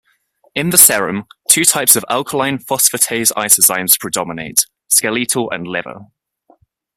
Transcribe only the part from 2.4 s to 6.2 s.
phosphatase isozymes predominate: skeletal and liver.